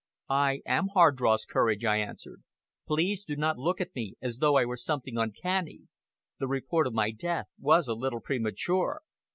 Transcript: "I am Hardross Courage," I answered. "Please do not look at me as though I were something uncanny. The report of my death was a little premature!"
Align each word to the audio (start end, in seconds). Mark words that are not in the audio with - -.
"I 0.33 0.61
am 0.65 0.87
Hardross 0.95 1.45
Courage," 1.45 1.85
I 1.85 1.97
answered. 1.97 2.41
"Please 2.87 3.23
do 3.23 3.35
not 3.35 3.59
look 3.59 3.79
at 3.79 3.93
me 3.93 4.15
as 4.19 4.39
though 4.39 4.55
I 4.57 4.65
were 4.65 4.75
something 4.75 5.15
uncanny. 5.15 5.81
The 6.39 6.47
report 6.47 6.87
of 6.87 6.93
my 6.95 7.11
death 7.11 7.49
was 7.59 7.87
a 7.87 7.93
little 7.93 8.19
premature!" 8.19 9.01